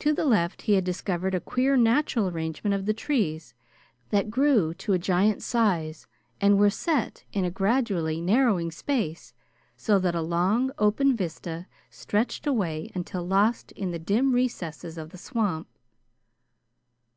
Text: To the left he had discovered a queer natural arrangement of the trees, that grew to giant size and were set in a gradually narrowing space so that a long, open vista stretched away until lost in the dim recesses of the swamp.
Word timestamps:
To 0.00 0.12
the 0.12 0.24
left 0.24 0.62
he 0.62 0.72
had 0.72 0.82
discovered 0.82 1.32
a 1.32 1.38
queer 1.38 1.76
natural 1.76 2.26
arrangement 2.26 2.74
of 2.74 2.84
the 2.84 2.92
trees, 2.92 3.54
that 4.10 4.28
grew 4.28 4.74
to 4.74 4.98
giant 4.98 5.40
size 5.40 6.08
and 6.40 6.58
were 6.58 6.68
set 6.68 7.22
in 7.32 7.44
a 7.44 7.50
gradually 7.52 8.20
narrowing 8.20 8.72
space 8.72 9.34
so 9.76 10.00
that 10.00 10.16
a 10.16 10.20
long, 10.20 10.72
open 10.78 11.14
vista 11.14 11.68
stretched 11.90 12.44
away 12.44 12.90
until 12.92 13.24
lost 13.24 13.70
in 13.78 13.92
the 13.92 14.00
dim 14.00 14.32
recesses 14.32 14.98
of 14.98 15.10
the 15.10 15.16
swamp. 15.16 15.68